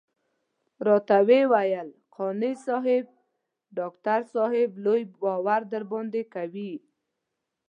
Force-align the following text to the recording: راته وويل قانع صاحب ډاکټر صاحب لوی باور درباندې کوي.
راته 0.87 1.17
وويل 1.29 1.87
قانع 2.15 2.51
صاحب 2.65 3.05
ډاکټر 3.77 4.19
صاحب 4.35 4.69
لوی 4.85 5.01
باور 5.21 5.61
درباندې 5.73 6.23
کوي. 6.33 6.73